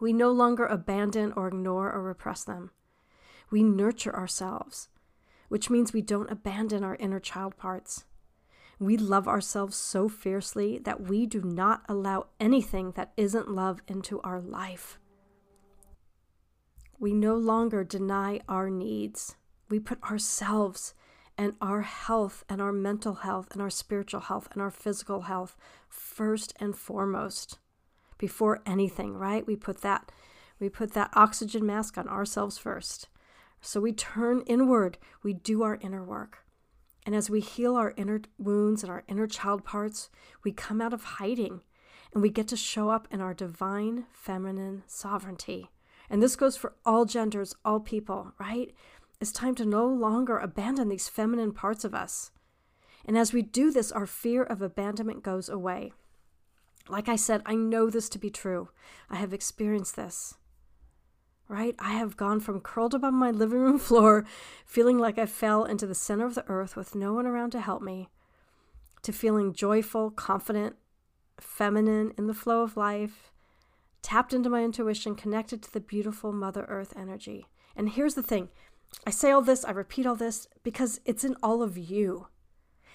We 0.00 0.12
no 0.12 0.30
longer 0.30 0.64
abandon 0.64 1.32
or 1.32 1.48
ignore 1.48 1.92
or 1.92 2.02
repress 2.02 2.44
them. 2.44 2.70
We 3.50 3.62
nurture 3.62 4.14
ourselves, 4.14 4.88
which 5.48 5.70
means 5.70 5.92
we 5.92 6.02
don't 6.02 6.30
abandon 6.30 6.84
our 6.84 6.96
inner 6.96 7.20
child 7.20 7.56
parts. 7.56 8.04
We 8.78 8.96
love 8.96 9.26
ourselves 9.26 9.76
so 9.76 10.08
fiercely 10.08 10.78
that 10.78 11.00
we 11.00 11.26
do 11.26 11.42
not 11.42 11.82
allow 11.88 12.26
anything 12.38 12.92
that 12.92 13.12
isn't 13.16 13.50
love 13.50 13.80
into 13.88 14.20
our 14.22 14.40
life. 14.40 14.98
We 16.98 17.12
no 17.12 17.34
longer 17.36 17.84
deny 17.84 18.40
our 18.48 18.70
needs. 18.70 19.36
We 19.68 19.78
put 19.80 20.02
ourselves 20.02 20.94
and 21.36 21.54
our 21.60 21.82
health 21.82 22.44
and 22.48 22.60
our 22.60 22.72
mental 22.72 23.14
health 23.14 23.48
and 23.52 23.62
our 23.62 23.70
spiritual 23.70 24.22
health 24.22 24.48
and 24.52 24.60
our 24.60 24.70
physical 24.70 25.22
health 25.22 25.56
first 25.88 26.52
and 26.58 26.76
foremost 26.76 27.58
before 28.18 28.60
anything, 28.66 29.14
right? 29.14 29.46
We 29.46 29.54
put 29.56 29.80
that 29.82 30.10
we 30.58 30.68
put 30.68 30.92
that 30.94 31.10
oxygen 31.14 31.64
mask 31.64 31.96
on 31.96 32.08
ourselves 32.08 32.58
first. 32.58 33.08
So 33.60 33.80
we 33.80 33.92
turn 33.92 34.42
inward, 34.42 34.98
we 35.22 35.32
do 35.32 35.62
our 35.62 35.78
inner 35.80 36.04
work. 36.04 36.44
And 37.04 37.14
as 37.14 37.30
we 37.30 37.40
heal 37.40 37.74
our 37.74 37.94
inner 37.96 38.20
wounds 38.38 38.82
and 38.82 38.92
our 38.92 39.04
inner 39.08 39.26
child 39.26 39.64
parts, 39.64 40.10
we 40.44 40.52
come 40.52 40.80
out 40.80 40.92
of 40.92 41.04
hiding 41.04 41.60
and 42.12 42.22
we 42.22 42.30
get 42.30 42.48
to 42.48 42.56
show 42.56 42.90
up 42.90 43.08
in 43.10 43.20
our 43.20 43.34
divine 43.34 44.06
feminine 44.12 44.84
sovereignty. 44.86 45.70
And 46.10 46.22
this 46.22 46.36
goes 46.36 46.56
for 46.56 46.74
all 46.86 47.04
genders, 47.04 47.54
all 47.64 47.80
people, 47.80 48.32
right? 48.38 48.74
It's 49.20 49.32
time 49.32 49.54
to 49.56 49.66
no 49.66 49.86
longer 49.86 50.38
abandon 50.38 50.88
these 50.88 51.08
feminine 51.08 51.52
parts 51.52 51.84
of 51.84 51.94
us. 51.94 52.30
And 53.04 53.16
as 53.18 53.32
we 53.32 53.42
do 53.42 53.70
this, 53.70 53.92
our 53.92 54.06
fear 54.06 54.42
of 54.42 54.62
abandonment 54.62 55.22
goes 55.22 55.48
away. 55.48 55.92
Like 56.88 57.08
I 57.08 57.16
said, 57.16 57.42
I 57.44 57.54
know 57.54 57.90
this 57.90 58.08
to 58.10 58.18
be 58.18 58.30
true. 58.30 58.70
I 59.10 59.16
have 59.16 59.34
experienced 59.34 59.96
this 59.96 60.34
right? 61.48 61.74
I 61.78 61.92
have 61.92 62.16
gone 62.16 62.40
from 62.40 62.60
curled 62.60 62.94
up 62.94 63.02
on 63.02 63.14
my 63.14 63.30
living 63.30 63.58
room 63.58 63.78
floor, 63.78 64.24
feeling 64.64 64.98
like 64.98 65.18
I 65.18 65.26
fell 65.26 65.64
into 65.64 65.86
the 65.86 65.94
center 65.94 66.26
of 66.26 66.34
the 66.34 66.46
earth 66.48 66.76
with 66.76 66.94
no 66.94 67.14
one 67.14 67.26
around 67.26 67.50
to 67.52 67.60
help 67.60 67.82
me, 67.82 68.08
to 69.02 69.12
feeling 69.12 69.52
joyful, 69.52 70.10
confident, 70.10 70.76
feminine 71.40 72.12
in 72.18 72.26
the 72.26 72.34
flow 72.34 72.62
of 72.62 72.76
life, 72.76 73.32
tapped 74.02 74.32
into 74.32 74.50
my 74.50 74.62
intuition, 74.62 75.14
connected 75.14 75.62
to 75.62 75.72
the 75.72 75.80
beautiful 75.80 76.32
Mother 76.32 76.64
Earth 76.68 76.92
energy. 76.96 77.46
And 77.74 77.90
here's 77.90 78.14
the 78.14 78.22
thing 78.22 78.48
I 79.06 79.10
say 79.10 79.30
all 79.30 79.42
this, 79.42 79.64
I 79.64 79.70
repeat 79.70 80.06
all 80.06 80.16
this 80.16 80.48
because 80.62 81.00
it's 81.04 81.24
in 81.24 81.36
all 81.42 81.62
of 81.62 81.76
you. 81.76 82.28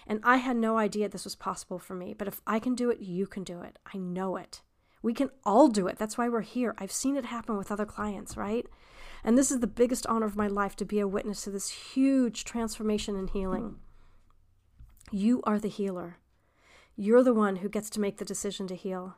And 0.06 0.20
I 0.24 0.38
had 0.38 0.58
no 0.58 0.78
idea 0.78 1.08
this 1.08 1.24
was 1.24 1.36
possible 1.36 1.80
for 1.80 1.96
me, 1.96 2.14
but 2.14 2.28
if 2.28 2.42
I 2.46 2.60
can 2.60 2.76
do 2.76 2.90
it, 2.90 3.00
you 3.00 3.26
can 3.26 3.44
do 3.44 3.62
it. 3.62 3.80
I 3.94 3.98
know 3.98 4.36
it. 4.36 4.62
We 5.04 5.14
can 5.14 5.30
all 5.44 5.68
do 5.68 5.86
it. 5.86 6.00
That's 6.00 6.18
why 6.18 6.30
we're 6.30 6.42
here. 6.42 6.74
I've 6.80 6.92
seen 6.92 7.18
it 7.18 7.26
happen 7.26 7.58
with 7.58 7.72
other 7.72 7.86
clients, 7.86 8.36
right? 8.36 8.66
And 9.24 9.38
this 9.38 9.52
is 9.52 9.60
the 9.60 9.68
biggest 9.68 10.08
honor 10.08 10.26
of 10.26 10.36
my 10.36 10.48
life 10.48 10.76
to 10.78 10.86
be 10.86 11.00
a 11.00 11.08
witness 11.08 11.44
to 11.44 11.52
this 11.52 11.70
huge 11.70 12.46
transformation 12.46 13.16
and 13.16 13.30
healing. 13.30 13.76
You 15.12 15.44
are 15.44 15.60
the 15.60 15.70
healer. 15.70 16.18
You're 16.96 17.24
the 17.24 17.34
one 17.34 17.58
who 17.58 17.70
gets 17.70 17.90
to 17.92 18.00
make 18.00 18.18
the 18.18 18.26
decision 18.26 18.66
to 18.68 18.76
heal. 18.76 19.18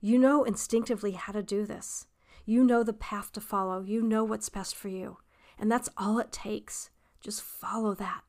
You 0.00 0.18
know 0.18 0.42
instinctively 0.42 1.12
how 1.12 1.32
to 1.32 1.42
do 1.42 1.64
this. 1.64 2.06
You 2.44 2.64
know 2.64 2.82
the 2.82 2.92
path 2.92 3.30
to 3.32 3.40
follow. 3.40 3.80
You 3.80 4.02
know 4.02 4.24
what's 4.24 4.48
best 4.48 4.74
for 4.74 4.88
you. 4.88 5.18
And 5.58 5.70
that's 5.70 5.88
all 5.96 6.18
it 6.18 6.32
takes. 6.32 6.90
Just 7.20 7.42
follow 7.42 7.94
that. 7.94 8.22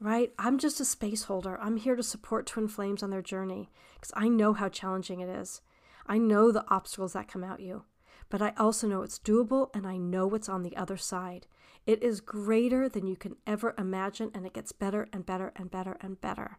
Right? 0.00 0.32
I'm 0.38 0.58
just 0.58 0.80
a 0.80 0.84
space 0.84 1.24
holder. 1.24 1.58
I'm 1.60 1.76
here 1.76 1.96
to 1.96 2.02
support 2.02 2.46
twin 2.46 2.68
flames 2.68 3.02
on 3.02 3.10
their 3.10 3.22
journey 3.22 3.70
because 3.94 4.12
I 4.14 4.28
know 4.28 4.52
how 4.52 4.68
challenging 4.68 5.20
it 5.20 5.28
is. 5.28 5.60
I 6.06 6.18
know 6.18 6.50
the 6.50 6.64
obstacles 6.68 7.12
that 7.12 7.28
come 7.28 7.44
at 7.44 7.60
you, 7.60 7.84
but 8.28 8.42
I 8.42 8.52
also 8.56 8.86
know 8.86 9.02
it's 9.02 9.18
doable 9.18 9.68
and 9.74 9.86
I 9.86 9.96
know 9.96 10.26
what's 10.26 10.48
on 10.48 10.62
the 10.62 10.76
other 10.76 10.96
side. 10.96 11.46
It 11.86 12.02
is 12.02 12.20
greater 12.20 12.88
than 12.88 13.06
you 13.06 13.16
can 13.16 13.36
ever 13.46 13.74
imagine 13.76 14.30
and 14.34 14.46
it 14.46 14.54
gets 14.54 14.72
better 14.72 15.08
and 15.12 15.26
better 15.26 15.52
and 15.56 15.70
better 15.70 15.96
and 16.00 16.20
better. 16.20 16.58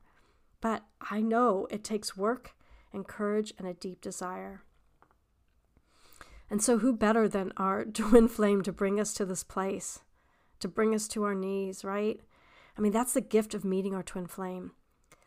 But 0.62 0.84
I 1.10 1.22
know 1.22 1.68
it 1.70 1.84
takes 1.84 2.16
work 2.16 2.56
and 2.94 3.08
courage 3.08 3.54
and 3.58 3.68
a 3.68 3.74
deep 3.74 4.02
desire. 4.02 4.64
And 6.50 6.62
so, 6.62 6.78
who 6.78 6.94
better 6.94 7.28
than 7.28 7.52
our 7.58 7.84
twin 7.94 8.28
flame 8.28 8.62
to 8.64 8.72
bring 8.72 9.00
us 9.00 9.14
to 9.16 9.26
this 9.26 9.44
place, 9.44 10.02
to 10.60 10.68
bring 10.68 10.94
us 10.94 11.08
to 11.10 11.24
our 11.24 11.36
knees, 11.36 11.84
right? 11.84 12.20
I 12.78 12.82
mean, 12.82 12.92
that's 12.92 13.14
the 13.14 13.22
gift 13.22 13.54
of 13.54 13.66
meeting 13.66 13.96
our 13.96 14.04
twin 14.04 14.28
flame. 14.28 14.72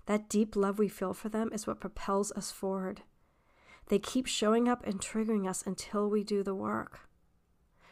That 0.07 0.29
deep 0.29 0.55
love 0.55 0.79
we 0.79 0.89
feel 0.89 1.15
for 1.15 1.29
them 1.29 1.51
is 1.53 1.67
what 1.67 1.81
propels 1.81 2.33
us 2.33 2.51
forward. 2.51 3.03
They 3.89 3.99
keep 3.99 4.27
showing 4.27 4.69
up 4.69 4.85
and 4.85 5.01
triggering 5.01 5.49
us 5.49 5.63
until 5.65 6.11
we 6.11 6.25
do 6.25 6.43
the 6.43 6.55
work. 6.55 7.01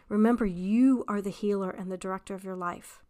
Remember, 0.08 0.44
you 0.44 1.04
are 1.08 1.22
the 1.22 1.30
healer 1.30 1.70
and 1.70 1.90
the 1.90 1.96
director 1.96 2.34
of 2.34 2.44
your 2.44 2.56
life. 2.56 3.00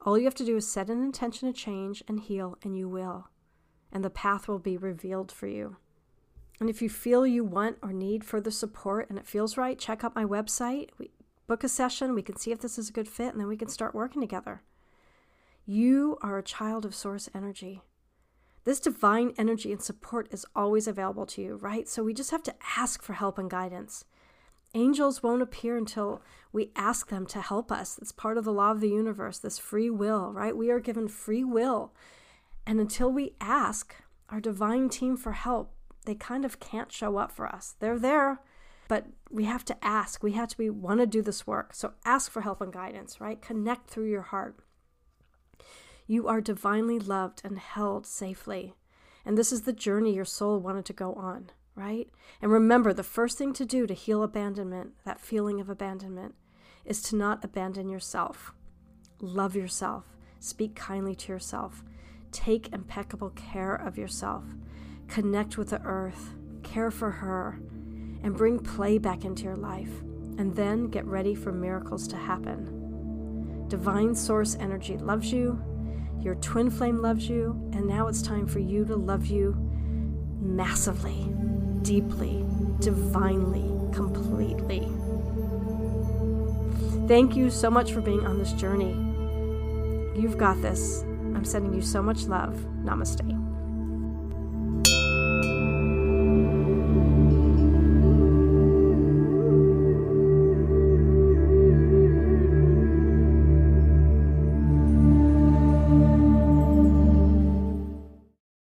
All 0.00 0.18
you 0.18 0.24
have 0.24 0.34
to 0.36 0.44
do 0.44 0.56
is 0.56 0.70
set 0.70 0.90
an 0.90 1.02
intention 1.02 1.52
to 1.52 1.58
change 1.58 2.02
and 2.08 2.20
heal, 2.20 2.58
and 2.62 2.76
you 2.76 2.88
will. 2.88 3.28
And 3.92 4.04
the 4.04 4.10
path 4.10 4.48
will 4.48 4.58
be 4.58 4.76
revealed 4.76 5.30
for 5.30 5.46
you. 5.46 5.76
And 6.60 6.70
if 6.70 6.82
you 6.82 6.88
feel 6.88 7.26
you 7.26 7.44
want 7.44 7.78
or 7.82 7.92
need 7.92 8.24
further 8.24 8.50
support 8.50 9.08
and 9.10 9.18
it 9.18 9.26
feels 9.26 9.56
right, 9.56 9.78
check 9.78 10.04
out 10.04 10.14
my 10.14 10.24
website. 10.24 10.90
We 10.98 11.10
book 11.46 11.64
a 11.64 11.68
session. 11.68 12.14
We 12.14 12.22
can 12.22 12.36
see 12.36 12.52
if 12.52 12.60
this 12.60 12.78
is 12.78 12.88
a 12.88 12.92
good 12.92 13.08
fit, 13.08 13.32
and 13.32 13.40
then 13.40 13.48
we 13.48 13.56
can 13.56 13.68
start 13.68 13.94
working 13.94 14.20
together. 14.20 14.62
You 15.66 16.18
are 16.22 16.38
a 16.38 16.42
child 16.42 16.84
of 16.84 16.94
source 16.94 17.28
energy. 17.34 17.82
This 18.64 18.80
divine 18.80 19.34
energy 19.36 19.72
and 19.72 19.82
support 19.82 20.28
is 20.32 20.46
always 20.56 20.88
available 20.88 21.26
to 21.26 21.42
you, 21.42 21.56
right? 21.56 21.86
So 21.88 22.02
we 22.02 22.14
just 22.14 22.30
have 22.30 22.42
to 22.44 22.54
ask 22.76 23.02
for 23.02 23.12
help 23.12 23.38
and 23.38 23.50
guidance. 23.50 24.04
Angels 24.74 25.22
won't 25.22 25.42
appear 25.42 25.76
until 25.76 26.22
we 26.52 26.72
ask 26.74 27.08
them 27.08 27.26
to 27.26 27.40
help 27.40 27.70
us. 27.70 27.98
It's 28.00 28.10
part 28.10 28.38
of 28.38 28.44
the 28.44 28.52
law 28.52 28.70
of 28.70 28.80
the 28.80 28.88
universe, 28.88 29.38
this 29.38 29.58
free 29.58 29.90
will, 29.90 30.32
right? 30.32 30.56
We 30.56 30.70
are 30.70 30.80
given 30.80 31.08
free 31.08 31.44
will. 31.44 31.92
And 32.66 32.80
until 32.80 33.12
we 33.12 33.34
ask 33.40 33.94
our 34.30 34.40
divine 34.40 34.88
team 34.88 35.16
for 35.16 35.32
help, 35.32 35.74
they 36.06 36.14
kind 36.14 36.44
of 36.44 36.58
can't 36.58 36.90
show 36.90 37.18
up 37.18 37.32
for 37.32 37.46
us. 37.46 37.76
They're 37.78 37.98
there, 37.98 38.40
but 38.88 39.06
we 39.30 39.44
have 39.44 39.64
to 39.66 39.84
ask. 39.84 40.22
We 40.22 40.32
have 40.32 40.48
to 40.48 40.58
be 40.58 40.70
want 40.70 41.00
to 41.00 41.06
do 41.06 41.22
this 41.22 41.46
work. 41.46 41.74
So 41.74 41.92
ask 42.04 42.30
for 42.30 42.40
help 42.40 42.60
and 42.60 42.72
guidance, 42.72 43.20
right? 43.20 43.40
Connect 43.40 43.88
through 43.88 44.10
your 44.10 44.22
heart. 44.22 44.56
You 46.06 46.28
are 46.28 46.40
divinely 46.42 46.98
loved 46.98 47.40
and 47.44 47.58
held 47.58 48.06
safely. 48.06 48.74
And 49.24 49.38
this 49.38 49.52
is 49.52 49.62
the 49.62 49.72
journey 49.72 50.14
your 50.14 50.26
soul 50.26 50.60
wanted 50.60 50.84
to 50.86 50.92
go 50.92 51.14
on, 51.14 51.50
right? 51.74 52.10
And 52.42 52.52
remember, 52.52 52.92
the 52.92 53.02
first 53.02 53.38
thing 53.38 53.54
to 53.54 53.64
do 53.64 53.86
to 53.86 53.94
heal 53.94 54.22
abandonment, 54.22 54.92
that 55.04 55.20
feeling 55.20 55.60
of 55.60 55.70
abandonment, 55.70 56.34
is 56.84 57.00
to 57.04 57.16
not 57.16 57.42
abandon 57.42 57.88
yourself. 57.88 58.52
Love 59.20 59.56
yourself. 59.56 60.04
Speak 60.40 60.74
kindly 60.74 61.14
to 61.14 61.32
yourself. 61.32 61.82
Take 62.32 62.72
impeccable 62.74 63.30
care 63.30 63.74
of 63.74 63.96
yourself. 63.96 64.44
Connect 65.08 65.56
with 65.56 65.70
the 65.70 65.80
earth. 65.82 66.34
Care 66.62 66.90
for 66.90 67.10
her. 67.10 67.58
And 68.22 68.36
bring 68.36 68.58
play 68.58 68.98
back 68.98 69.24
into 69.24 69.44
your 69.44 69.56
life. 69.56 70.02
And 70.36 70.54
then 70.54 70.88
get 70.88 71.06
ready 71.06 71.34
for 71.34 71.50
miracles 71.50 72.06
to 72.08 72.16
happen. 72.16 73.64
Divine 73.68 74.14
Source 74.14 74.54
Energy 74.60 74.98
loves 74.98 75.32
you 75.32 75.64
your 76.20 76.34
twin 76.36 76.70
flame 76.70 77.02
loves 77.02 77.28
you, 77.28 77.50
and 77.72 77.86
now 77.86 78.08
it's 78.08 78.22
time 78.22 78.46
for 78.46 78.58
you 78.58 78.84
to 78.86 78.96
love 78.96 79.26
you 79.26 79.54
massively, 80.40 81.28
deeply, 81.82 82.44
divinely, 82.80 83.70
completely. 83.94 84.88
Thank 87.06 87.36
you 87.36 87.50
so 87.50 87.70
much 87.70 87.92
for 87.92 88.00
being 88.00 88.26
on 88.26 88.38
this 88.38 88.52
journey. 88.52 88.92
You've 90.18 90.38
got 90.38 90.62
this. 90.62 91.02
I'm 91.02 91.44
sending 91.44 91.74
you 91.74 91.82
so 91.82 92.02
much 92.02 92.24
love. 92.24 92.54
Namaste. 92.82 93.43